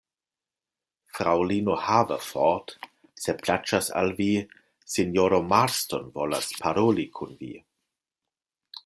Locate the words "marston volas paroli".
5.53-7.07